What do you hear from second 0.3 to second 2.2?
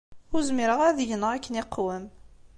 Ur zmireɣ ara ad gneɣ akken iqwem.